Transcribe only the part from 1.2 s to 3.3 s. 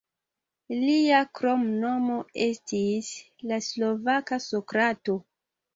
kromnomo estis